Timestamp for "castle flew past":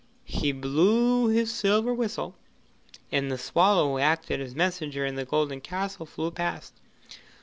5.61-6.73